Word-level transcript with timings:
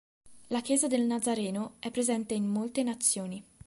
La 0.47 0.61
Chiesa 0.61 0.87
del 0.87 1.03
Nazareno 1.05 1.73
è 1.77 1.91
presente 1.91 2.33
in 2.33 2.47
molte 2.47 2.81
nazioni. 2.81 3.45